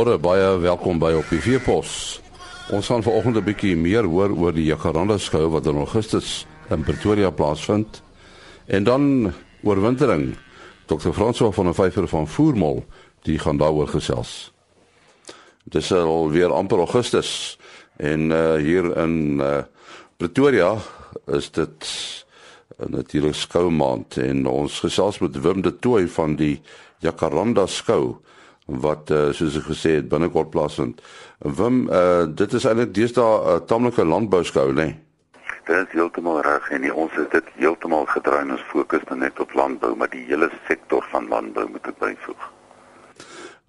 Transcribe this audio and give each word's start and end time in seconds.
Môre 0.00 0.16
baie 0.16 0.54
welkom 0.62 0.96
by 0.96 1.10
op 1.12 1.28
die 1.28 1.42
Veepos. 1.44 1.90
Ons 2.72 2.88
gaan 2.88 3.02
vanoggend 3.04 3.36
'n 3.36 3.44
bietjie 3.44 3.76
meer 3.76 4.04
hoor 4.08 4.32
oor 4.32 4.52
die 4.52 4.64
Jacaranda 4.64 5.18
skou 5.18 5.50
wat 5.50 5.66
in 5.66 5.76
Augustus 5.76 6.46
in 6.70 6.84
Pretoria 6.84 7.30
plaasvind. 7.30 8.02
En 8.66 8.84
dan 8.84 9.32
oorwintering. 9.62 10.36
Dr. 10.86 11.12
François 11.12 11.54
van 11.54 11.64
der 11.64 11.74
Vyver 11.74 12.08
van 12.08 12.28
Voormol, 12.28 12.84
die 13.22 13.38
gaan 13.38 13.56
daaroor 13.56 13.88
gesels. 13.88 14.52
Dit 15.64 15.74
is 15.74 15.92
al 15.92 16.30
weer 16.30 16.52
amper 16.52 16.78
Augustus 16.78 17.58
en 17.96 18.30
uh, 18.30 18.54
hier 18.54 18.96
in 18.96 19.40
uh, 19.40 19.58
Pretoria 20.16 20.78
is 21.26 21.50
dit 21.50 21.86
natuurlik 22.88 23.34
skou 23.34 23.70
maand 23.70 24.16
en 24.16 24.46
ons 24.46 24.80
gesels 24.80 25.18
met 25.18 25.40
Wim 25.40 25.60
de 25.60 25.78
Tooi 25.78 26.08
van 26.08 26.36
die 26.36 26.62
Jacaranda 26.98 27.66
skou 27.66 28.16
wat 28.80 29.10
uh, 29.10 29.32
soos 29.32 29.56
ek 29.56 29.66
gesê 29.70 29.96
het 29.98 30.08
binnekort 30.08 30.50
plaasvind. 30.50 31.00
Wim, 31.38 31.88
uh, 31.88 32.26
dit 32.26 32.52
is 32.52 32.64
eintlik 32.64 32.94
deesdae 32.94 33.22
'n 33.22 33.54
uh, 33.54 33.66
tamelike 33.66 34.04
landbouskou, 34.04 34.72
né? 34.72 34.84
Nee? 34.84 34.98
Dit 35.66 35.86
is 35.86 35.92
heeltemal 35.92 36.40
reg 36.42 36.70
en 36.70 36.80
die, 36.82 36.94
ons 36.94 37.12
het 37.14 37.30
dit 37.30 37.50
heeltemal 37.54 38.06
gedraai 38.06 38.40
en 38.40 38.50
ons 38.56 38.64
fokus 38.72 39.02
net 39.14 39.40
op 39.40 39.52
landbou, 39.54 39.94
maar 39.96 40.10
die 40.10 40.24
hele 40.26 40.50
sektor 40.66 41.04
van 41.10 41.28
landbou 41.28 41.68
moet 41.68 41.86
ek 41.86 41.98
byvoeg. 41.98 42.48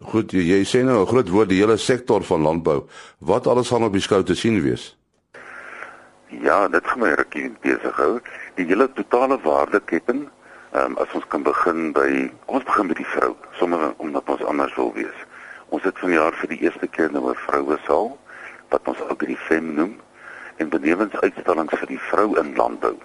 Goed, 0.01 0.31
jy, 0.31 0.41
jy 0.41 0.63
sê 0.65 0.81
nou 0.83 1.01
'n 1.01 1.07
groot 1.07 1.29
woord, 1.29 1.49
die 1.49 1.61
hele 1.61 1.77
sektor 1.77 2.23
van 2.23 2.41
landbou. 2.41 2.87
Wat 3.19 3.47
alles 3.47 3.69
gaan 3.69 3.83
op 3.83 3.93
die 3.93 4.01
skou 4.01 4.23
te 4.23 4.35
sien 4.35 4.61
wees? 4.61 4.97
Ja, 6.27 6.67
dit 6.67 6.87
gaan 6.87 6.99
my 6.99 7.11
rukkie 7.11 7.51
besig 7.61 7.95
hou. 7.95 8.19
Die 8.55 8.65
hele 8.65 8.87
totale 8.93 9.37
waardeketting 9.43 10.29
Ehm 10.71 10.91
um, 10.91 10.97
as 11.03 11.13
ons 11.17 11.25
kan 11.27 11.41
begin 11.43 11.89
by 11.91 12.31
ons 12.47 12.63
begin 12.63 12.87
met 12.87 12.95
die 12.95 13.07
vrou, 13.13 13.33
sommer 13.59 13.81
omdat 13.99 14.29
ons 14.31 14.43
anders 14.47 14.75
wil 14.79 14.93
wees. 14.95 15.25
Ons 15.75 15.83
het 15.83 15.99
vanjaar 15.99 16.37
vir 16.39 16.49
die 16.53 16.59
eerste 16.63 16.87
keer 16.87 17.11
nou 17.11 17.23
'n 17.31 17.41
vroue 17.47 17.77
saal 17.87 18.07
wat 18.69 18.87
ons 18.87 19.01
ook 19.09 19.25
die 19.27 19.35
fem 19.49 19.67
noem 19.75 19.97
en 20.63 20.71
benewens 20.77 21.19
uitstallings 21.25 21.75
vir 21.83 21.91
die 21.91 21.99
vrou 22.07 22.39
in 22.39 22.55
landbou. 22.55 22.95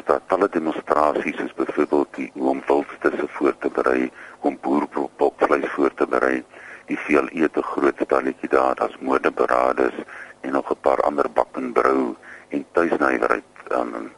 Is 0.00 0.04
daar 0.08 0.24
talle 0.32 0.48
demonstrasies 0.48 1.36
soos 1.36 1.54
byvoorbeeld 1.60 2.14
die 2.16 2.30
hoe 2.34 2.48
om 2.56 2.64
wildstusse 2.72 3.28
voor 3.36 3.58
te 3.58 3.68
berei, 3.68 4.10
om 4.40 4.58
boerpopvleis 4.60 5.70
voor 5.76 5.94
te 5.94 6.06
berei, 6.06 6.44
die 6.86 6.98
veel 6.98 7.28
ete 7.28 7.62
groot 7.62 8.00
stalletjie 8.00 8.48
daar, 8.48 8.74
daar's 8.74 8.96
modeberades 9.00 10.04
en 10.40 10.52
nog 10.52 10.70
'n 10.70 10.80
paar 10.80 11.02
ander 11.02 11.30
bak 11.30 11.52
en 11.52 11.72
brou 11.72 12.16
en 12.48 12.64
tuisnywerheid 12.72 13.44
ehm 13.68 13.94
um, 13.94 14.12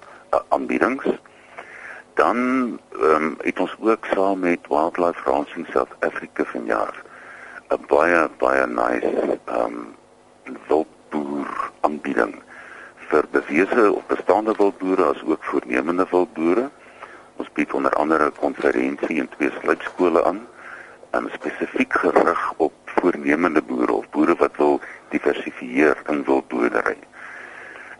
aanbiedings 0.48 1.18
dan 2.16 2.36
ehm 2.92 3.14
um, 3.14 3.36
het 3.40 3.60
ons 3.60 3.76
ook 3.80 4.04
saam 4.14 4.38
met 4.38 4.68
Wildlife 4.68 5.30
Ranching 5.30 5.66
South 5.70 5.94
Africa 6.00 6.44
vanjaar 6.44 7.02
'n 7.68 7.84
baie 7.86 8.28
baie 8.38 8.66
nice 8.66 9.38
ehm 9.44 9.60
um, 9.60 9.94
wildboer 10.68 11.70
aanbieding 11.96 12.34
vir 13.08 13.24
bewese 13.32 13.92
of 13.92 14.04
bestaande 14.06 14.52
wildboere 14.58 15.04
as 15.04 15.22
ook 15.24 15.44
voornemende 15.44 16.06
wildboere. 16.10 16.68
Ons 17.36 17.48
bied 17.52 17.72
onder 17.72 17.92
andere 17.92 18.26
'n 18.26 18.38
konferensie 18.40 19.20
en 19.20 19.28
twee 19.28 19.50
sluipskole 19.60 20.24
aan, 20.24 20.46
um, 21.12 21.28
spesifiek 21.32 21.92
gerig 21.92 22.52
op 22.56 22.72
voornemende 22.84 23.62
boere 23.62 23.92
of 23.92 24.10
boere 24.10 24.34
wat 24.34 24.56
wil 24.56 24.80
diversifieer 25.08 25.96
in 26.08 26.24
wildboerdery. 26.24 26.96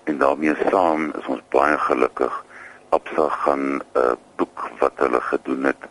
En 0.05 0.19
daarmee 0.19 0.55
saam 0.71 1.13
is 1.19 1.27
ons 1.27 1.43
baie 1.49 1.79
gelukkig 1.79 2.45
Absa 2.89 3.29
gaan 3.29 3.65
'n 3.77 3.83
uh, 3.97 4.13
boek 4.37 4.71
wat 4.79 4.93
hulle 4.97 5.21
gedoen 5.21 5.65
het, 5.65 5.83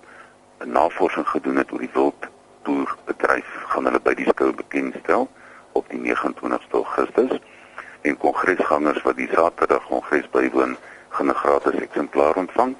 'n 0.59 0.71
navorsing 0.71 1.27
gedoen 1.27 1.55
het 1.55 1.71
oor 1.71 1.79
die 1.79 1.93
wildboerbedryf, 1.93 3.49
gaan 3.67 3.85
hulle 3.85 3.99
by 3.99 4.13
die 4.13 4.27
skou 4.27 4.53
bekendstel 4.53 5.29
op 5.71 5.89
die 5.89 5.99
29ste 5.99 6.71
Augustus 6.71 7.39
en 8.05 8.17
kongresgangers 8.17 9.01
wat 9.01 9.17
die 9.17 9.29
Saterdag 9.33 9.87
kongres 9.89 10.27
bywoon, 10.33 10.77
gaan 11.09 11.29
'n 11.29 11.41
gratis 11.43 11.79
eksemplaar 11.87 12.35
ontvang. 12.35 12.75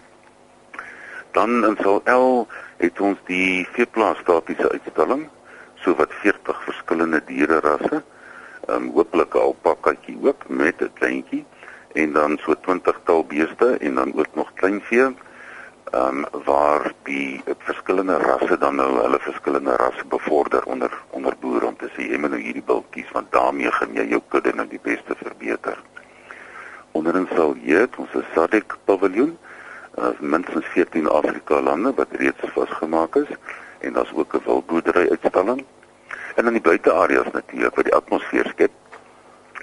Dan 1.32 1.66
in 1.66 1.78
Sal 1.82 2.48
het 2.78 3.00
ons 3.00 3.18
die 3.26 3.68
veeplaas 3.72 4.18
statiese 4.18 4.72
uitstalling, 4.72 5.30
so 5.76 5.96
wat 5.96 6.12
40 6.22 6.64
verskillende 6.64 7.22
diere 7.26 7.60
rasse, 7.60 8.04
ehm 8.68 8.76
um, 8.76 8.92
hooplik 8.94 9.34
'n 9.36 9.40
alpakatjie 9.40 10.18
ook 10.22 10.48
met 10.48 10.82
'n 10.82 10.94
kleintjie 10.94 11.46
en 11.94 12.14
dan 12.14 12.38
so 12.38 12.54
20 12.62 13.00
tal 13.04 13.24
beeste 13.26 13.78
en 13.80 13.96
dan 13.96 14.14
ook 14.16 14.34
nog 14.34 14.54
kleinvee. 14.54 15.16
Ehm 15.92 16.26
um, 16.34 16.44
waar 16.44 16.94
die 17.04 17.44
verskillende 17.58 18.18
rasse 18.18 18.58
dan 18.58 18.76
nou 18.76 18.88
hulle 19.02 19.20
verskillende 19.20 19.76
rasse 19.76 20.06
bevorder 20.10 20.64
onder 20.64 20.92
onder 21.10 21.36
boere 21.40 21.66
om 21.66 21.78
te 21.78 21.90
sê 21.94 22.08
jy 22.10 22.18
moet 22.18 22.34
nou 22.34 22.42
hierdie 22.42 22.66
bil 22.66 22.82
kies 22.90 23.12
want 23.14 23.32
daarmee 23.32 23.72
gaan 23.72 23.94
jy 23.94 24.08
jou 24.10 24.22
kudde 24.34 24.54
nou 24.56 24.66
die 24.72 24.82
beste 24.82 25.16
verbeter. 25.22 25.78
Onderin 26.92 27.30
sal 27.36 27.54
jy 27.62 27.86
ons 28.02 28.18
SADC 28.34 28.78
paviljoen 28.90 29.38
uh, 29.38 30.12
minstens 30.20 30.66
14 30.74 31.08
Afrika 31.22 31.62
lande 31.62 31.94
wat 32.02 32.18
reeds 32.24 32.50
vasgemaak 32.58 33.22
is 33.22 33.32
en 33.80 33.94
daar's 33.94 34.14
ook 34.14 34.34
'n 34.34 34.46
wildboerdery 34.46 35.08
uitstalling. 35.10 35.66
En 36.36 36.44
dan 36.44 36.54
die 36.54 36.68
buiteareas 36.72 37.32
natuurlik 37.32 37.76
wat 37.76 37.86
die 37.86 37.96
atmosfeer 37.96 38.48
skep. 38.50 38.72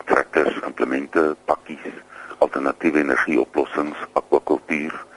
Trekkers, 0.04 0.60
implemente, 0.66 1.36
pakkies 1.44 1.82
alternatiewe 2.38 2.98
energieoplossings, 2.98 3.98
akwakultuur 4.12 5.10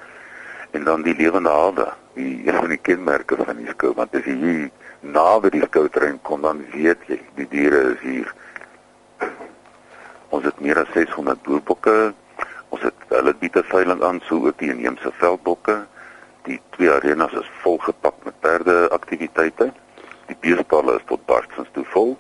en 0.76 0.84
dan 0.84 1.02
die 1.02 1.16
lewende 1.16 1.50
hawe. 1.50 1.88
Die 2.14 2.48
een 2.48 2.56
van 2.56 2.70
die 2.70 2.82
kenmerke 2.82 3.38
van 3.40 3.58
die 3.60 3.68
skou, 3.72 3.94
want 3.96 4.16
as 4.16 4.28
jy 4.28 4.36
hier 4.40 4.70
naby 5.16 5.52
die 5.54 5.64
skoutrein 5.64 6.20
kom 6.28 6.44
dan 6.44 6.64
weet 6.74 7.02
jy, 7.12 7.20
die 7.40 7.48
diere 7.52 7.82
is 7.94 8.02
hier. 8.04 8.32
Ons 10.36 10.48
het 10.48 10.60
meer 10.60 10.82
as 10.82 10.92
600 10.96 11.42
boerbokke. 11.48 12.14
Ons 12.76 12.84
het 12.88 13.08
hulle 13.14 13.34
bied 13.40 13.56
'n 13.56 13.70
veiling 13.72 14.04
aan 14.04 14.22
so 14.28 14.42
ook 14.48 14.58
die 14.60 14.72
inheemse 14.74 15.12
veldbokke. 15.22 15.78
Die 16.44 16.60
twee 16.76 16.92
arenas 16.92 17.34
is 17.34 17.52
volgepak 17.64 18.16
met 18.24 18.40
perde 18.40 18.90
aktiwiteite. 18.90 19.72
Die 20.28 20.38
beestalle 20.40 20.96
is 20.96 21.06
tot 21.06 21.26
barstens 21.26 21.70
toe 21.72 21.86
vol 21.86 22.18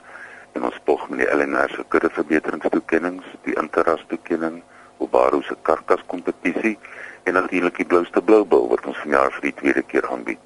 en 0.53 0.63
ons 0.63 0.75
spog 0.75 1.09
met 1.09 1.19
die 1.19 1.31
LNR 1.35 1.69
se 1.69 1.83
kudde 1.87 2.09
verbeteringstoekennings, 2.09 3.25
die 3.43 3.55
interras 3.59 4.05
toekenning 4.07 4.61
Obaro 4.97 5.41
se 5.41 5.55
karkas 5.61 6.03
kompetisie 6.07 6.77
en 7.25 7.33
natuurlik 7.33 7.77
die 7.81 7.85
blouste 7.85 8.21
bloubil 8.21 8.67
wat 8.69 8.85
ons 8.85 8.99
vanjaar 9.01 9.31
vir 9.37 9.47
die 9.47 9.55
tweede 9.61 9.81
keer 9.89 10.05
aanbied. 10.13 10.41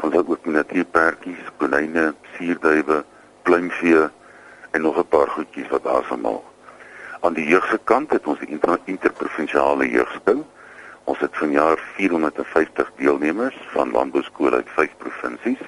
Dan 0.00 0.12
het 0.12 0.28
ook 0.28 0.48
natuurpertjies, 0.50 1.52
konyne, 1.62 2.06
suurduwe, 2.34 3.04
pluimvee 3.46 4.08
en 4.70 4.82
nog 4.82 4.98
'n 4.98 5.08
paar 5.14 5.30
goedjies 5.36 5.68
wat 5.68 5.84
daar 5.84 6.04
sal. 6.08 6.44
Aan 7.20 7.32
die 7.32 7.48
jeugse 7.48 7.78
kant 7.84 8.10
het 8.10 8.26
ons 8.26 8.38
die 8.38 8.48
inter 8.48 8.78
interprovinsiale 8.84 9.88
jeugskou. 9.88 10.44
Ons 11.04 11.18
het 11.18 11.36
vanjaar 11.36 11.78
450 11.94 12.92
deelnemers 12.96 13.56
van 13.70 13.90
landbouskole 13.90 14.56
uit 14.56 14.70
5 14.70 14.90
provinsies. 14.96 15.62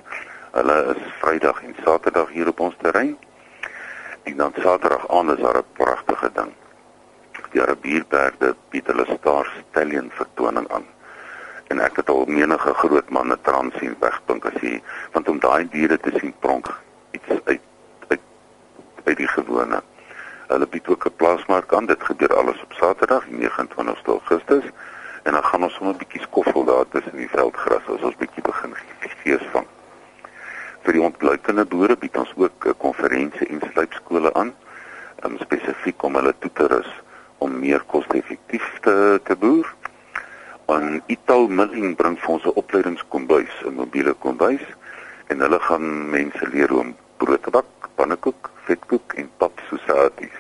Hulle 0.53 0.95
is 0.97 1.13
Vrydag 1.19 1.63
en 1.63 1.75
Saterdag 1.85 2.29
hier 2.29 2.49
op 2.49 2.61
ons 2.61 2.75
terrein. 2.79 3.19
En 4.23 4.37
dan 4.37 4.53
Saterdag 4.57 5.09
aand 5.09 5.31
is 5.31 5.43
daar 5.43 5.59
'n 5.59 5.73
pragtige 5.73 6.31
ding 6.35 6.53
die 7.53 7.63
Arabierperde 7.63 8.55
bied 8.73 8.87
hulle 8.87 9.07
Star 9.19 9.49
Stallion 9.59 10.11
vertoning 10.15 10.69
aan. 10.73 10.87
En 11.69 11.81
ek 11.85 12.01
het 12.01 12.11
al 12.11 12.25
menige 12.27 12.75
groot 12.75 13.11
manne 13.11 13.39
trans 13.43 13.75
sien 13.79 13.97
wegpink 14.01 14.47
as 14.49 14.61
jy 14.63 14.79
want 15.13 15.29
om 15.29 15.41
daai 15.41 15.69
diere 15.73 15.99
te 15.99 16.13
sien 16.19 16.35
pronk 16.41 16.71
iets 17.17 17.41
uit 17.45 17.61
uit 18.09 18.21
uit 19.05 19.17
die 19.17 19.31
gewone. 19.35 19.83
Hulle 20.49 20.67
bied 20.67 20.89
ook 20.89 21.07
'n 21.07 21.17
plaasmark 21.17 21.73
aan. 21.75 21.87
Dit 21.87 22.03
gebeur 22.03 22.37
alles 22.37 22.63
op 22.63 22.73
Saterdag, 22.73 23.27
29 23.29 24.07
Augustus 24.07 24.65
en 25.23 25.33
dan 25.33 25.45
gaan 25.45 25.63
ons 25.63 25.75
sommer 25.75 25.95
'n 25.95 25.99
bietjie 25.99 26.23
skoffel 26.23 26.65
daar 26.65 26.89
tussen 26.89 27.17
die 27.17 27.29
veldgras 27.29 27.89
as 27.89 28.03
ons 28.03 28.17
bietjie 28.17 28.43
begin 28.43 28.75
fees 29.29 29.49
van. 29.53 29.67
Vir 30.83 30.93
die 30.93 31.03
ontluikende 31.03 31.65
boere 31.65 31.97
bied 31.97 32.17
ons 32.17 32.33
ook 32.37 32.67
'n 32.67 32.77
konferensie 32.77 33.49
en 33.49 33.61
sluipskole 33.73 34.35
aan, 34.35 34.55
um, 35.25 35.39
spesifiek 35.39 36.03
om 36.03 36.15
hulle 36.15 36.35
toe 36.39 36.51
te 36.53 36.67
rus 36.67 36.91
om 37.39 37.59
meer 37.61 37.83
koste-effektief 37.87 38.79
te, 38.81 39.21
te 39.25 39.37
boer. 39.37 39.69
En 40.69 41.03
Ital 41.07 41.49
Milling 41.49 41.97
bring 41.97 42.19
vir 42.21 42.35
ons 42.35 42.45
'n 42.45 42.59
opleidingskombuis, 42.61 43.55
'n 43.65 43.75
mobiele 43.75 44.13
kombuis 44.13 44.65
en 45.27 45.41
hulle 45.41 45.61
gaan 45.61 46.11
mense 46.11 46.49
leer 46.49 46.69
hoe 46.69 46.81
om 46.81 46.97
brood 47.17 47.43
te 47.43 47.51
bak, 47.51 47.89
pannekoek, 47.95 48.51
vetkoek 48.67 49.13
en 49.15 49.31
papsosaties. 49.37 50.39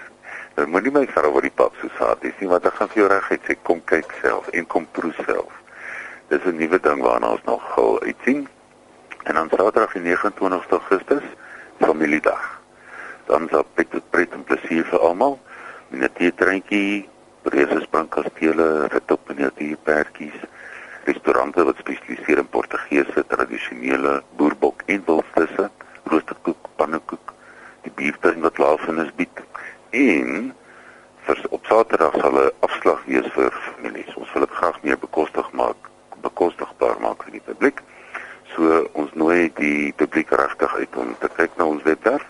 Nou 0.56 0.66
moenie 0.68 0.92
my 0.92 1.06
vra 1.06 1.28
oor 1.28 1.42
die 1.42 1.54
papsosaties 1.54 2.38
nie, 2.40 2.48
want 2.48 2.66
ek 2.66 2.74
gaan 2.74 2.88
vir 2.88 3.02
jou 3.02 3.08
reguit 3.08 3.42
sê 3.46 3.56
kom 3.62 3.80
kyk 3.84 4.14
self 4.20 4.48
en 4.48 4.66
kom 4.66 4.86
proe 4.92 5.12
self. 5.24 5.52
Dis 6.28 6.44
'n 6.44 6.56
nuwe 6.56 6.80
ding 6.80 7.02
waarna 7.02 7.30
ons 7.30 7.44
nog 7.44 7.62
gou 7.74 8.00
uitsien. 8.00 8.48
En 9.24 9.34
dan 9.34 9.48
Saterdag 9.48 9.92
die 9.92 10.02
29ste 10.02 10.76
Augustus, 10.80 11.22
familiedag. 11.80 12.60
Dan 13.26 13.48
sal 13.50 13.66
dit 13.74 14.10
pret 14.10 14.32
en 14.32 14.44
plesier 14.44 14.84
vir 14.84 14.98
almal 14.98 15.38
miniatuurtreintjie, 15.90 17.08
reuse 17.42 17.80
springkastele, 17.80 18.86
rit 18.92 19.10
op 19.10 19.28
miniatuurpertjies, 19.28 20.38
restaurante 21.08 21.64
wat 21.64 21.80
spesialiseer 21.80 22.38
in 22.38 22.48
Portugese 22.48 23.24
tradisionele 23.26 24.22
boerbok 24.36 24.82
en 24.86 25.02
wildvisse, 25.06 25.70
roosterkoek, 26.04 26.68
pannekoek, 26.76 27.32
die 27.82 27.92
biertuin 27.96 28.40
wat 28.44 28.58
laafenis 28.58 29.12
bied 29.16 29.44
en 29.90 30.52
vir 31.26 31.44
op 31.50 31.64
Saterdag 31.66 32.14
sal 32.20 32.36
'n 32.40 32.50
afslag 32.60 33.04
wees 33.04 33.28
vir 33.32 33.52
families. 33.52 34.14
Ons 34.14 34.32
wil 34.32 34.46
dit 34.46 34.56
graag 34.56 34.82
meer 34.82 34.98
bekostig 34.98 35.52
maak, 35.52 35.76
bekostigbaar 36.20 37.00
maak 37.00 37.22
vir 37.22 37.32
die 37.32 37.46
publiek. 37.46 37.82
So 38.54 38.88
ons 38.92 39.12
nooi 39.14 39.52
die 39.54 39.92
publiek 39.92 40.30
regtig 40.30 40.74
uit 40.74 40.96
om 40.96 41.16
te 41.18 41.28
kyk 41.36 41.50
na 41.56 41.64
ons 41.64 41.82
webwerf. 41.82 42.26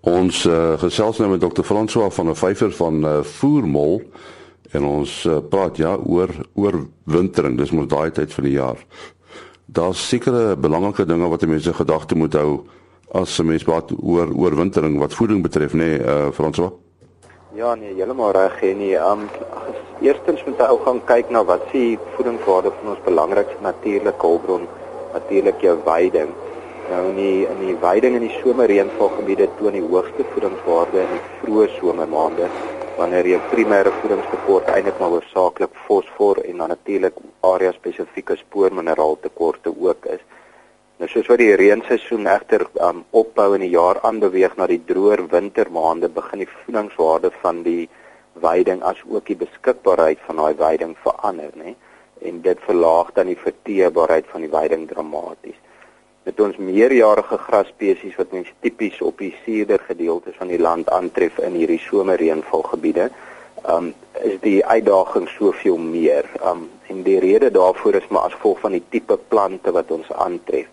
Ons 0.00 0.44
uh, 0.48 0.78
gesels 0.80 1.18
nou 1.18 1.30
met 1.30 1.40
Dr. 1.40 1.62
François 1.62 2.14
van 2.14 2.26
der 2.32 2.36
Vyver 2.36 2.72
van 2.72 3.04
uh, 3.04 3.22
Voermol 3.22 4.02
en 4.72 4.84
ons 4.84 5.24
uh, 5.24 5.38
praat 5.50 5.76
ja 5.76 5.96
oor 5.96 6.28
oor 6.54 6.86
wintering, 7.04 7.58
dis 7.58 7.70
mos 7.70 7.86
daai 7.88 8.10
tyd 8.10 8.34
van 8.34 8.44
die 8.44 8.56
jaar. 8.56 8.76
Daar's 9.66 10.08
sekere 10.08 10.56
belangrike 10.56 11.04
dinge 11.04 11.28
wat 11.28 11.46
mense 11.46 11.72
gedagte 11.76 12.14
moet 12.16 12.34
hou 12.34 12.64
as 13.12 13.38
'n 13.38 13.46
mens 13.46 13.64
praat 13.64 13.90
oor 14.02 14.28
oor 14.36 14.54
wintering 14.56 14.98
wat 14.98 15.14
voeding 15.14 15.42
betref, 15.42 15.72
nê, 15.72 15.78
nee, 15.78 15.98
uh, 15.98 16.30
François? 16.32 16.72
Ja, 17.54 17.74
nee, 17.74 17.94
heeltemal 17.94 18.32
reg, 18.32 18.60
nee. 18.62 18.96
Um 18.96 19.28
eerstens 20.00 20.44
moet 20.44 20.58
jy 20.58 20.68
ook 20.68 20.84
gaan 20.84 21.00
kyk 21.04 21.30
na 21.30 21.44
wat 21.44 21.62
se 21.72 21.98
voedingswaarde 22.14 22.70
van 22.80 22.90
ons 22.90 23.00
belangrikste 23.04 23.62
natuurlike 23.62 24.26
hulpbron, 24.26 24.68
natuurlik 25.12 25.60
jou 25.60 25.78
veiding. 25.84 26.28
Nou 26.90 27.08
in 27.08 27.16
die 27.16 27.46
in 27.48 27.58
die 27.66 27.76
weiding 27.80 28.14
in 28.14 28.26
die 28.28 28.36
somerreënvalgebiede 28.42 29.48
toon 29.58 29.72
die 29.72 29.84
hoogste 29.84 30.24
voedingswaarde 30.32 31.00
in 31.00 31.10
die 31.16 31.24
vroeë 31.40 31.68
somermaande 31.80 32.46
wanneer 32.98 33.26
jou 33.32 33.40
primêre 33.50 33.92
voedingstekort 34.00 34.70
eintlik 34.72 34.96
maar 35.00 35.12
hoofsaaklik 35.16 35.74
fosfor 35.86 36.40
en 36.44 36.62
dan 36.62 36.72
natuurlik 36.74 37.18
area 37.40 37.72
spesifieke 37.72 38.36
spoormineraaltekorte 38.36 39.74
ook 39.80 40.06
is. 40.14 40.22
Nou 40.98 41.06
soos 41.10 41.28
wat 41.30 41.38
die 41.38 41.54
reenseisoen 41.54 42.26
egter 42.26 42.64
um, 42.82 43.04
opbou 43.14 43.52
in 43.54 43.62
die 43.62 43.70
jaar 43.70 44.00
aanbeweeg 44.02 44.56
na 44.58 44.66
die 44.66 44.80
droër 44.86 45.28
wintermaande 45.30 46.08
begin 46.10 46.42
die 46.42 46.50
voedingswaarde 46.50 47.30
van 47.42 47.62
die 47.62 47.88
weiding 48.42 48.82
as 48.82 48.98
ook 49.06 49.26
die 49.30 49.38
beskikbaarheid 49.38 50.18
van 50.26 50.42
daai 50.42 50.58
weiding 50.58 50.96
verander, 51.04 51.54
nê? 51.54 51.76
En 52.26 52.42
dit 52.42 52.66
verlaag 52.66 53.12
dan 53.14 53.30
die 53.30 53.38
verteerbaarheid 53.38 54.26
van 54.32 54.42
die 54.42 54.50
weiding 54.50 54.88
dramaties 54.90 55.58
met 56.28 56.40
ons 56.44 56.58
meerjarige 56.60 57.38
grasspesies 57.40 58.16
wat 58.18 58.34
mens 58.36 58.48
tipies 58.60 58.98
op 59.00 59.22
die 59.22 59.30
suider 59.44 59.80
gedeeltes 59.86 60.36
van 60.36 60.50
die 60.52 60.58
land 60.60 60.90
aantref 60.92 61.38
in 61.40 61.54
hierdie 61.56 61.80
somerreënvalgebiede, 61.86 63.06
um 63.74 63.94
is 64.26 64.36
die 64.42 64.58
uitdaging 64.66 65.28
soveel 65.38 65.78
meer. 65.80 66.28
Um 66.44 66.66
en 66.92 67.00
die 67.06 67.18
rede 67.20 67.50
daarvoor 67.52 67.96
is 68.00 68.10
maar 68.12 68.28
as 68.28 68.36
gevolg 68.36 68.60
van 68.64 68.76
die 68.76 68.84
tipe 68.92 69.16
plante 69.32 69.72
wat 69.76 69.90
ons 69.94 70.12
aantref. 70.12 70.68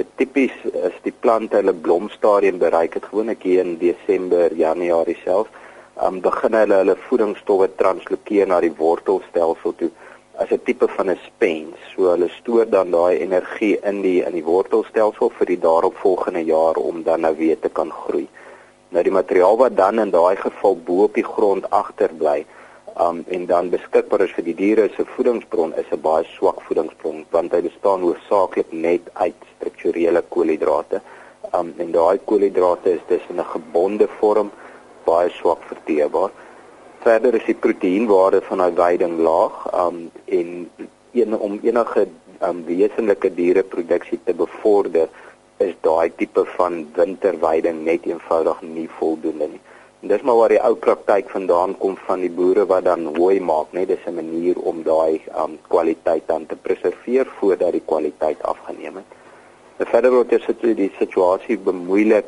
Vir 0.00 0.06
tipies 0.16 0.52
is 0.88 0.94
die 1.04 1.12
plante 1.12 1.58
hulle 1.58 1.74
blomstadium 1.86 2.56
bereik 2.60 2.94
het 2.96 3.04
gewoonlik 3.10 3.42
hier 3.44 3.58
in 3.60 3.74
Desember, 3.82 4.54
Januarie 4.56 5.16
self, 5.20 5.50
um 6.06 6.22
begin 6.24 6.54
hulle 6.56 6.78
hulle 6.78 6.94
voedingsstowwe 7.08 7.66
translokeer 7.82 8.48
na 8.48 8.62
die 8.64 8.72
wortelstelsel 8.78 9.74
toe 9.82 9.90
as 10.40 10.54
'n 10.56 10.62
tipe 10.68 10.88
van 10.96 11.10
'n 11.10 11.20
spens. 11.26 11.76
So 11.92 12.08
hulle 12.12 12.30
stoor 12.38 12.64
dan 12.76 12.96
daai 12.96 13.20
energie 13.26 13.76
in 13.90 14.00
die 14.06 14.24
in 14.28 14.32
die 14.38 14.46
wortelstelsel 14.48 15.28
vir 15.36 15.52
die 15.52 15.60
daaropvolgende 15.68 16.44
jaar 16.54 16.80
om 16.80 17.02
dan 17.02 17.20
nou 17.20 17.34
weer 17.36 17.60
te 17.60 17.68
kan 17.68 17.92
groei. 17.92 18.26
Nou 18.88 19.04
die 19.04 19.18
materiaal 19.20 19.56
wat 19.56 19.76
dan 19.76 19.98
in 19.98 20.10
daai 20.10 20.36
geval 20.36 20.76
bo 20.76 21.02
op 21.02 21.14
die 21.14 21.28
grond 21.34 21.70
agterbly, 21.70 22.46
um 23.00 23.24
en 23.28 23.46
dan 23.46 23.70
beskikbaar 23.72 24.20
is 24.26 24.32
vir 24.36 24.44
die 24.48 24.56
diere 24.58 24.88
se 24.96 25.04
voedingsbron 25.14 25.72
is 25.82 25.88
'n 25.96 26.00
baie 26.06 26.24
swak 26.36 26.58
voedingsbron 26.66 27.24
want 27.36 27.52
hy 27.52 27.60
bestaan 27.68 28.04
hoofsaaklik 28.06 28.72
net 28.72 29.08
uit 29.12 29.38
strukturele 29.54 30.22
koolhidrate. 30.34 31.00
Um 31.58 31.72
en 31.78 31.92
daai 31.92 32.18
koolhidrate 32.24 32.92
is 32.98 33.04
dus 33.08 33.24
in 33.30 33.40
'n 33.40 33.52
gebonde 33.54 34.08
vorm 34.18 34.50
baie 35.04 35.30
swak 35.30 35.62
verteerbaar. 35.72 36.30
Verder 37.04 37.34
is 37.34 37.44
die 37.44 37.60
proteïenwaarde 37.64 38.42
van 38.48 38.58
daai 38.58 38.74
veiding 38.82 39.18
laag, 39.18 39.54
um 39.84 40.10
en 40.24 40.70
een 41.12 41.38
om 41.38 41.58
enige 41.62 42.06
um 42.48 42.64
wesenlike 42.64 43.34
diereproduksie 43.34 44.20
te 44.24 44.34
bevorder, 44.34 45.08
is 45.56 45.74
daai 45.80 46.12
tipe 46.16 46.44
van 46.56 46.86
winterveiding 46.94 47.84
net 47.84 48.04
eenvoudig 48.04 48.60
nie 48.62 48.88
voldoende 48.98 49.48
nie. 49.48 49.60
Dis 50.02 50.22
maar 50.24 50.36
waar 50.36 50.48
die 50.48 50.62
ou 50.64 50.74
praktyk 50.80 51.26
vandaan 51.28 51.74
kom 51.78 51.96
van 52.06 52.22
die 52.24 52.30
boere 52.32 52.62
wat 52.66 52.86
dan 52.86 53.02
hooi 53.18 53.40
maak, 53.40 53.74
net 53.76 53.88
dis 53.88 54.06
'n 54.06 54.14
manier 54.16 54.56
om 54.70 54.82
daai 54.82 55.20
um 55.42 55.58
kwaliteit 55.68 56.24
dan 56.26 56.46
te 56.46 56.56
preserveer 56.56 57.26
voordat 57.38 57.72
die 57.72 57.82
kwaliteit 57.84 58.42
afgeneem 58.42 58.96
het. 58.96 59.10
En 59.76 59.86
verder 59.86 60.10
word 60.10 60.30
die 60.30 60.92
situasie 60.98 61.58
bemoeilik 61.58 62.24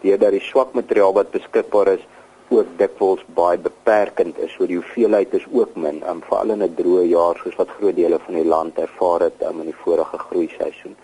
deurdat 0.00 0.30
die 0.30 0.40
swak 0.40 0.72
materiaal 0.72 1.12
wat 1.12 1.30
beskikbaar 1.30 1.88
is 1.88 2.06
ook 2.48 2.66
dikwels 2.78 3.24
baie 3.34 3.58
beperkend 3.58 4.38
is. 4.38 4.52
So 4.52 4.66
die 4.66 4.76
hoeveelheid 4.76 5.34
is 5.34 5.46
ook 5.52 5.76
min, 5.76 6.02
um, 6.08 6.22
veral 6.22 6.50
in 6.50 6.62
'n 6.62 6.74
droë 6.74 7.04
jaar 7.04 7.36
soos 7.36 7.56
wat 7.56 7.68
groot 7.78 7.96
dele 7.96 8.18
van 8.18 8.34
die 8.34 8.44
land 8.44 8.78
ervaar 8.78 9.20
het 9.20 9.42
um, 9.42 9.60
in 9.60 9.66
die 9.66 9.82
vorige 9.84 10.18
groeiseisoen. 10.18 10.96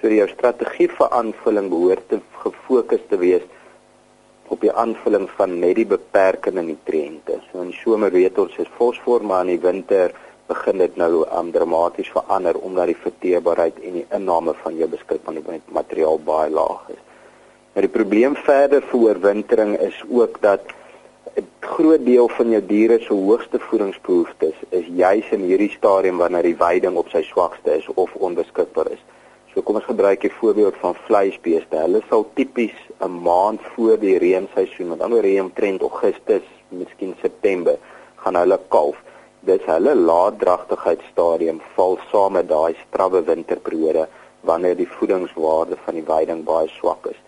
So 0.00 0.08
die 0.08 0.26
strategie 0.28 0.88
vir 0.88 1.08
aanvulling 1.08 1.68
behoort 1.68 2.08
te 2.08 2.20
gefokus 2.44 3.00
te 3.08 3.16
wees 3.16 3.42
op 4.48 4.60
die 4.60 4.72
aanvulling 4.72 5.28
van 5.36 5.58
net 5.58 5.76
die 5.76 5.86
beperkende 5.86 6.62
nutriënte. 6.62 7.40
So 7.50 7.62
in 7.62 7.72
somer 7.72 8.10
weet 8.14 8.38
ons 8.38 8.56
is 8.58 8.70
fosfor, 8.76 9.24
maar 9.24 9.44
in 9.46 9.54
die 9.56 9.62
winter 9.64 10.14
begin 10.48 10.80
dit 10.80 10.96
nou 10.96 11.26
um, 11.26 11.50
dramaties 11.52 12.08
verander 12.14 12.56
omdat 12.64 12.88
die 12.92 13.02
verteerbaarheid 13.02 13.80
en 13.84 14.00
die 14.00 14.06
inname 14.16 14.54
van 14.62 14.78
jou 14.80 14.88
beskikbare 14.88 15.60
materiaal 15.76 16.18
baie 16.24 16.50
laag 16.50 16.88
is. 16.94 17.02
Maar 17.74 17.84
die 17.84 17.94
probleem 17.94 18.36
verder 18.46 18.82
vir 18.90 19.04
oorwintering 19.10 19.76
is 19.84 19.98
ook 20.08 20.40
dat 20.40 20.72
'n 21.36 21.46
groot 21.60 22.04
deel 22.04 22.28
van 22.28 22.50
jou 22.50 22.62
diere 22.66 22.98
se 23.00 23.12
hoogste 23.12 23.58
voedingsbehoeftes 23.58 24.56
is 24.70 24.86
juis 24.86 25.28
in 25.30 25.40
hierdie 25.40 25.70
stadium 25.70 26.16
wanneer 26.16 26.42
die 26.42 26.56
veiding 26.56 26.96
op 26.96 27.08
sy 27.08 27.22
swakste 27.22 27.76
is 27.76 27.86
of 27.94 28.14
onbeskikbaar 28.14 28.90
is. 28.90 29.04
So 29.54 29.62
kom 29.62 29.78
ons 29.80 29.84
gebruik 29.88 30.24
'n 30.24 30.38
voorbeeld 30.40 30.76
van 30.76 30.94
vleisbeeste. 30.94 31.76
Hulle 31.76 32.02
sal 32.08 32.24
tipies 32.34 32.78
'n 33.00 33.22
maand 33.22 33.60
voor 33.72 33.98
die 33.98 34.18
reenseisoen, 34.18 34.88
met 34.88 35.00
ander 35.00 35.22
woorde 35.22 35.42
omtrent 35.42 35.80
Augustus, 35.80 36.46
miskien 36.68 37.14
September, 37.20 37.76
gaan 38.16 38.36
hulle 38.36 38.58
kalf. 38.68 38.96
Dis 39.40 39.64
hulle 39.64 39.94
laatdragtigheidsstadium 39.94 41.60
val 41.74 41.98
saam 42.10 42.32
met 42.32 42.48
daai 42.48 42.74
strawwe 42.86 43.22
winterperiode 43.22 44.08
wanneer 44.40 44.76
die 44.76 44.88
voedingswaarde 44.88 45.76
van 45.84 45.94
die 45.94 46.04
veiding 46.04 46.44
baie 46.44 46.68
swak 46.68 47.06
is. 47.06 47.20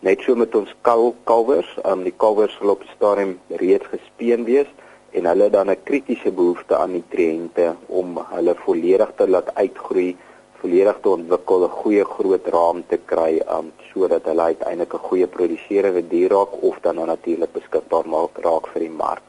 Net 0.00 0.20
so 0.20 0.34
met 0.34 0.54
ons 0.54 0.74
kal 0.82 1.14
kalwers, 1.24 1.70
um, 1.84 2.02
die 2.02 2.14
kalwers 2.16 2.56
sal 2.58 2.70
op 2.70 2.82
stadium 2.96 3.38
reeds 3.48 3.86
gespeen 3.86 4.44
wees 4.44 4.70
en 5.12 5.26
hulle 5.26 5.50
dan 5.50 5.70
'n 5.70 5.82
kritiese 5.84 6.32
behoefte 6.32 6.76
aan 6.76 6.92
nutriënte 6.92 7.76
om 7.86 8.18
hulle 8.30 8.54
volledig 8.54 9.12
te 9.16 9.28
laat 9.28 9.54
uitgroei 9.54 10.16
volledig 10.60 10.98
te 11.02 11.08
ontwikkel, 11.08 11.64
'n 11.64 11.76
goeie 11.80 12.04
groot 12.04 12.46
raam 12.54 12.82
te 12.90 12.98
kry 13.10 13.40
um 13.56 13.72
sodat 13.92 14.24
hulle 14.30 14.42
uiteindelik 14.50 14.94
'n 14.94 15.06
goeie 15.08 15.26
produseerende 15.26 16.02
dier 16.08 16.30
raak 16.30 16.62
of 16.62 16.80
dan 16.80 16.94
nou 16.94 17.06
natuurlik 17.06 17.52
beskikbaar 17.52 18.06
maak 18.06 18.38
raak 18.46 18.66
vir 18.72 18.80
die 18.80 18.96
mark. 19.04 19.22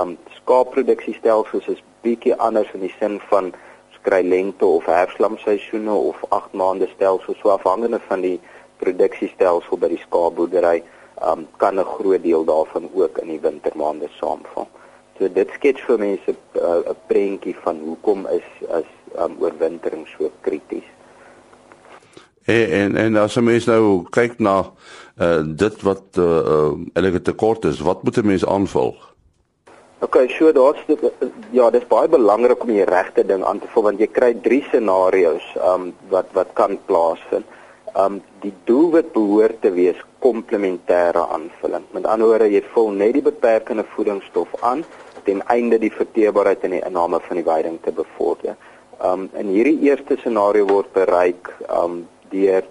Um 0.00 0.18
skaapproduksiestelsels 0.38 1.68
is 1.68 1.82
bietjie 2.02 2.34
anders 2.36 2.72
in 2.74 2.80
die 2.80 2.94
sin 3.00 3.20
van 3.30 3.52
skry 3.98 4.22
lente 4.22 4.66
of 4.66 4.86
herfslamseisoene 4.86 5.94
of 5.94 6.24
8 6.28 6.52
maande 6.52 6.88
stelsels 6.94 7.38
so 7.38 7.48
afhangende 7.48 8.00
van 8.08 8.20
die 8.20 8.40
produksiestelsel 8.76 9.78
by 9.78 9.88
die 9.88 10.02
skaapboerdery 10.06 10.82
um 11.30 11.46
kan 11.56 11.78
'n 11.78 11.84
groot 11.84 12.22
deel 12.22 12.44
daarvan 12.44 12.90
ook 12.94 13.18
in 13.18 13.28
die 13.28 13.40
wintermaande 13.40 14.08
saamval. 14.20 14.66
So 15.18 15.28
dit 15.28 15.50
skets 15.54 15.80
vir 15.86 15.98
mense 15.98 16.30
uh, 16.30 16.62
'n 16.62 16.90
uh, 16.90 16.94
prentjie 17.06 17.56
van 17.64 17.78
hoekom 17.78 18.26
is 18.26 18.48
as 18.68 18.88
um, 19.18 19.36
oorwintering 19.40 20.06
so 20.16 20.30
krities. 20.40 20.88
En 22.44 22.70
en, 22.70 22.96
en 22.96 23.16
as 23.16 23.38
mens 23.38 23.66
nou 23.70 24.02
kyk 24.10 24.38
na 24.38 24.56
uh, 25.20 25.40
dit 25.46 25.82
wat 25.86 26.18
uh, 26.18 26.24
uh, 26.24 26.74
enige 26.98 27.22
tekort 27.22 27.64
is, 27.64 27.80
wat 27.80 28.02
moet 28.02 28.18
'n 28.18 28.26
mens 28.26 28.46
aanvul? 28.46 28.96
OK, 30.02 30.16
so 30.34 30.52
daar's 30.52 30.80
ja, 31.50 31.70
dis 31.70 31.84
baie 31.86 32.08
belangrik 32.08 32.62
om 32.62 32.72
die 32.74 32.84
regte 32.84 33.22
ding 33.26 33.44
aan 33.46 33.60
te 33.62 33.68
vul 33.70 33.84
want 33.86 34.00
jy 34.02 34.08
kry 34.10 34.32
drie 34.34 34.62
scenario's 34.66 35.44
um 35.62 35.92
wat 36.10 36.32
wat 36.34 36.50
kan 36.58 36.74
plaasvind. 36.88 37.46
Um 37.94 38.18
die 38.42 38.54
doelwit 38.64 39.12
behoort 39.12 39.60
te 39.62 39.70
wees 39.70 40.00
komplementêre 40.18 41.22
aanvulling. 41.36 41.86
Met 41.94 42.06
ander 42.10 42.26
woorde, 42.26 42.50
jy 42.50 42.64
vul 42.74 42.90
net 42.90 43.14
die 43.14 43.22
beperkende 43.22 43.84
voedingsstof 43.94 44.48
aan 44.60 44.82
ten 45.22 45.42
einde 45.46 45.78
die 45.78 45.92
verteerbaarheid 45.94 46.66
en 46.66 46.74
die 46.80 46.82
inname 46.82 47.20
van 47.22 47.38
die 47.38 47.46
veiding 47.46 47.78
te 47.84 47.94
bevorder. 47.94 48.58
Um 49.00 49.28
in 49.38 49.48
hierdie 49.48 49.88
eerste 49.88 50.16
scenario 50.20 50.66
word 50.68 50.92
bereik 50.92 51.48
um 51.68 52.06
deur 52.30 52.66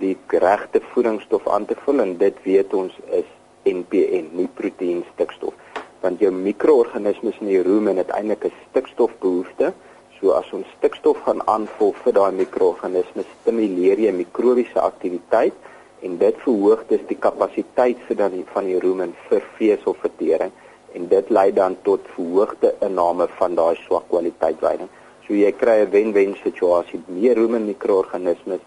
die 0.00 0.16
regte 0.28 0.80
voedingsstof 0.92 1.48
aan 1.48 1.64
te 1.66 1.76
vul 1.84 2.02
en 2.04 2.16
dit 2.20 2.36
weet 2.44 2.74
ons 2.74 2.92
is 3.16 3.28
NPN, 3.66 4.28
nie 4.36 4.48
proteïen 4.58 5.02
stikstof. 5.14 5.54
Want 6.02 6.20
jou 6.20 6.30
mikroorganismes 6.30 7.38
in 7.40 7.50
die 7.50 7.62
rumen 7.62 7.96
het 7.96 8.12
eintlik 8.14 8.44
'n 8.44 8.52
stikstofbehoefte. 8.68 9.72
So 10.20 10.32
as 10.32 10.52
ons 10.52 10.66
stikstof 10.76 11.18
gaan 11.24 11.42
aanvul 11.46 11.92
vir 12.02 12.12
daai 12.12 12.32
mikroorganismes, 12.32 13.26
stimuleer 13.40 13.98
jy 13.98 14.12
mikrobiese 14.12 14.80
aktiwiteit 14.80 15.54
en 16.02 16.18
dit 16.18 16.36
verhoog 16.44 16.84
dus 16.88 17.00
die 17.08 17.18
kapasiteit 17.18 17.98
vir 18.06 18.16
dan 18.16 18.44
van 18.52 18.64
die 18.64 18.78
rumen 18.78 19.14
vir 19.28 19.42
veselvertering 19.56 20.52
en 20.94 21.08
dit 21.08 21.30
lei 21.30 21.52
dan 21.52 21.76
tot 21.82 22.00
verhoogde 22.14 22.74
inname 22.80 23.28
van 23.38 23.54
daai 23.54 23.76
swak 23.86 24.08
kwaliteit 24.08 24.58
veiding. 24.60 24.88
So 25.26 25.34
jy 25.34 25.52
kry 25.52 25.82
'n 25.82 25.90
wen-wen 25.90 26.36
situasie, 26.42 27.02
meer 27.08 27.34
rumen 27.34 27.66
mikroorganismes 27.66 28.62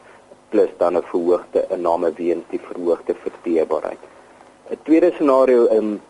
plus 0.51 0.71
dan 0.77 0.97
'n 0.97 1.03
verhoogde 1.11 1.65
inname 1.75 2.11
weens 2.13 2.45
die 2.49 2.59
verhoogde 2.59 3.15
verteerbaarheid. 3.25 4.01
'n 4.71 4.77
Tweede 4.83 5.11
scenario 5.11 5.65
in 5.79 6.01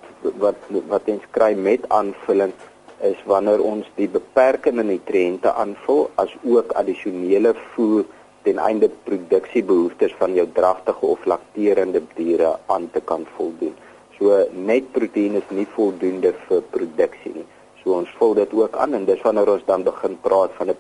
wat 0.44 0.60
wat 0.88 1.03
ons 1.08 1.25
kry 1.32 1.53
met 1.56 1.89
aanvulling 1.89 2.53
is 3.01 3.20
wanneer 3.25 3.62
ons 3.63 3.86
die 3.96 4.08
beperkende 4.08 4.84
nutriënte 4.84 5.53
aanvul 5.63 6.10
as 6.15 6.32
ook 6.44 6.74
addisionele 6.82 7.53
voer 7.74 8.03
ten 8.44 8.58
einde 8.58 8.89
produksiebehoeftes 9.03 10.15
van 10.20 10.34
jou 10.34 10.48
dragtige 10.53 11.06
of 11.06 11.25
lakterende 11.25 12.01
diere 12.15 12.58
aan 12.65 12.89
te 12.91 13.01
kan 13.12 13.25
voldoen. 13.38 13.75
So 14.18 14.46
net 14.51 14.91
proteïen 14.91 15.39
is 15.39 15.50
nie 15.50 15.68
voldoende 15.75 16.34
vir 16.48 16.62
produksie 16.75 17.34
nie. 17.36 17.48
So 17.84 17.96
ons 17.96 18.10
vul 18.20 18.34
dit 18.34 18.54
ook 18.54 18.76
aan 18.76 18.94
en 18.94 19.06
dis 19.06 19.22
wanneer 19.22 19.50
ons 19.54 19.66
dan 19.66 19.84
begin 19.84 20.18
praat 20.22 20.52
van 20.58 20.70
'n 20.70 20.78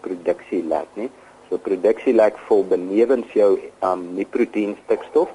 produksielek, 0.00 0.88
nie? 0.94 1.10
So 1.48 1.58
produksielek 1.58 2.38
vol 2.48 2.64
benewens 2.64 3.32
jou 3.32 3.58
um 3.82 4.14
nie 4.16 4.24
proteïen 4.24 4.76
stikstof 4.84 5.28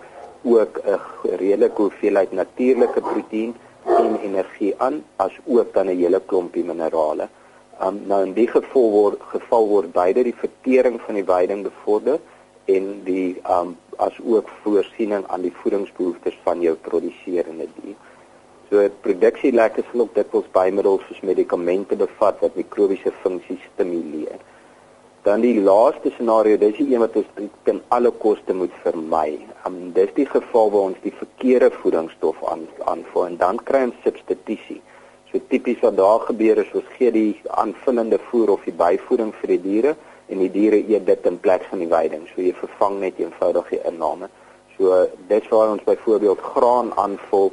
ook 0.43 0.79
'n 0.85 0.99
redelike 1.23 1.81
hoeveelheid 1.81 2.31
natuurlike 2.31 3.01
proteïen 3.01 3.53
en 3.85 4.19
energie 4.21 4.73
aan 4.77 5.03
as 5.15 5.31
ook 5.45 5.73
dan 5.73 5.87
'n 5.87 5.97
hele 5.97 6.21
klompie 6.25 6.63
minerale. 6.63 7.29
Um 7.81 8.01
nou 8.07 8.23
in 8.25 8.33
die 8.33 8.47
geval 8.47 8.89
word 8.91 9.21
geval 9.21 9.67
word 9.67 9.91
beide 9.91 10.23
die 10.23 10.35
vertering 10.35 11.01
van 11.01 11.15
die 11.15 11.23
veiding 11.23 11.63
bevorder 11.63 12.19
en 12.65 13.01
die 13.03 13.41
um 13.49 13.77
as 13.97 14.19
ook 14.25 14.49
voorsiening 14.63 15.23
aan 15.27 15.41
die 15.41 15.55
voedingsbehoeftes 15.61 16.37
van 16.43 16.61
jou 16.61 16.75
produseerende 16.75 17.67
dier. 17.81 17.95
So 18.69 18.83
produksielek 19.01 19.79
is 19.81 19.93
ook 19.97 20.11
dikwels 20.13 20.49
bymiddels 20.53 21.01
soos 21.07 21.21
medikamente 21.25 21.95
bevat 21.97 22.41
wat 22.43 22.57
mikrobiese 22.59 23.09
funksies 23.23 23.63
stimuleer. 23.71 24.37
Dan 25.25 25.41
die 25.41 25.55
laaste 25.57 26.11
scenario, 26.13 26.57
dis 26.61 26.75
die 26.77 26.85
een 26.91 27.01
wat 27.01 27.15
ons 27.17 27.31
ten 27.65 27.79
alle 27.95 28.11
koste 28.21 28.53
moet 28.53 28.75
vermy. 28.83 29.39
Um, 29.65 29.79
dis 29.95 30.11
die 30.13 30.27
geval 30.29 30.69
waar 30.75 30.85
ons 30.91 30.99
die 31.01 31.13
verkeerde 31.17 31.71
voedingsstof 31.79 32.43
aan 32.51 32.67
aanvoer 32.91 33.31
en 33.31 33.37
dan 33.41 33.57
kry 33.65 33.81
ons 33.87 33.97
substitusie. 34.03 34.77
So 35.31 35.41
tipies 35.49 35.81
wat 35.81 35.97
daar 35.97 36.21
gebeur 36.27 36.61
is 36.61 36.69
ons 36.77 36.91
gee 36.99 37.09
die 37.13 37.41
aanvullende 37.63 38.19
voer 38.29 38.53
of 38.53 38.67
die 38.69 38.75
byvoeding 38.83 39.33
vir 39.41 39.53
die 39.55 39.61
diere 39.65 39.95
en 40.29 40.43
die 40.45 40.51
diere 40.53 40.77
eet 40.77 41.09
dit 41.09 41.25
in 41.25 41.41
plaas 41.41 41.65
van 41.71 41.81
die 41.81 41.89
veiding. 41.89 42.29
So 42.29 42.45
jy 42.45 42.53
vervang 42.61 42.99
net 43.01 43.17
eenvoudig 43.17 43.73
die 43.73 43.81
inname. 43.89 44.29
So 44.77 45.01
dis 45.33 45.49
waar 45.49 45.73
ons 45.73 45.89
byvoorbeeld 45.89 46.45
graan 46.53 46.93
aanvul 47.01 47.49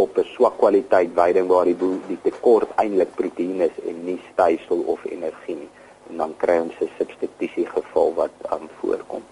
op 0.00 0.16
'n 0.18 0.26
swak 0.34 0.56
kwaliteit 0.58 1.10
veiding 1.14 1.46
waar 1.48 1.64
die 1.64 1.76
die 2.06 2.18
tekort 2.22 2.68
eintlik 2.76 3.14
proteïen 3.14 3.60
is 3.60 3.76
en 3.88 4.04
nie 4.04 4.20
stysel 4.32 4.78
of 4.86 5.04
energie 5.04 5.56
nie. 5.56 5.70
En 6.10 6.16
dan 6.16 6.34
kry 6.36 6.58
ons 6.58 6.74
'n 6.80 6.90
substitusie 6.98 7.66
geval 7.66 8.14
wat 8.14 8.34
aan 8.48 8.62
um, 8.62 8.68
voorkom. 8.80 9.22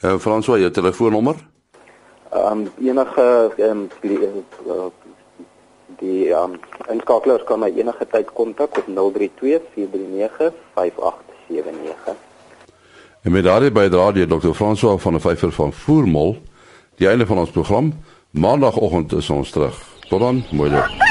Eh 0.00 0.10
uh, 0.10 0.18
François, 0.18 0.58
jou 0.58 0.70
telefoonnommer? 0.70 1.34
Ehm 2.30 2.58
um, 2.58 2.72
enige 2.80 3.52
ehm 3.56 3.70
um, 3.70 3.88
die 4.00 4.18
die 5.98 6.32
ehm 6.32 6.52
um, 6.52 6.60
inskakelers 6.88 7.44
kan 7.44 7.58
my 7.58 7.72
enige 7.76 8.06
tyd 8.10 8.32
kontak 8.32 8.78
op 8.78 8.86
032 8.86 9.62
439 9.74 10.52
5879. 10.74 12.14
En 13.22 13.32
met 13.32 13.44
daardie 13.44 13.70
bydrae 13.70 14.12
deur 14.12 14.28
Dr. 14.28 14.52
François 14.54 15.00
van 15.02 15.12
der 15.12 15.20
Vyver 15.20 15.52
van 15.52 15.72
Voormol, 15.72 16.36
die 16.94 17.08
einde 17.08 17.26
van 17.26 17.38
ons 17.38 17.50
program. 17.50 17.92
Maandagoggend 18.36 19.12
is 19.12 19.30
ons 19.30 19.50
terug. 19.50 19.76
Tot 20.08 20.20
dan, 20.20 20.44
mooi 20.50 20.70
dag. 20.70 21.05